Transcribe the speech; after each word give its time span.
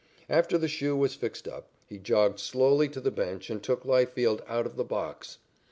After 0.27 0.57
the 0.57 0.67
shoe 0.67 0.95
was 0.95 1.13
fixed 1.13 1.47
up, 1.47 1.69
he 1.87 1.99
jogged 1.99 2.39
slowly 2.39 2.89
to 2.89 2.99
the 2.99 3.11
bench 3.11 3.51
and 3.51 3.61
took 3.61 3.83
Leifield 3.85 4.41
out 4.47 4.65
of 4.65 4.75
the 4.75 4.83
box. 4.83 5.37